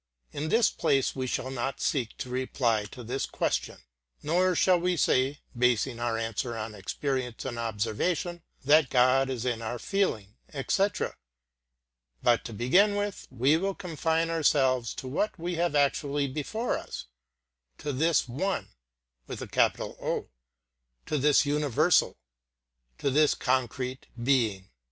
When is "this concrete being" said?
23.11-24.67